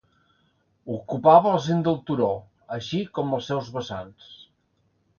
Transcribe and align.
Ocupava 0.93 1.51
el 1.57 1.61
cim 1.67 1.85
del 1.89 2.01
turó, 2.09 2.31
així 2.79 3.05
com 3.19 3.39
els 3.39 3.55
seus 3.55 3.73
vessants. 3.81 4.37